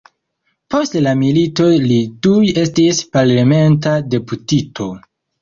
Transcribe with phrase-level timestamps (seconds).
[0.75, 4.91] Post la milito li tuj estis parlamenta deputito.